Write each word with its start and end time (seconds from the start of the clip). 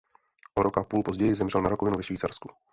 O 0.57 0.61
rok 0.63 0.77
a 0.77 0.83
půl 0.83 1.03
později 1.03 1.35
zemřel 1.35 1.61
na 1.61 1.69
rakovinu 1.69 1.97
ve 1.97 2.03
Švýcarsku. 2.03 2.49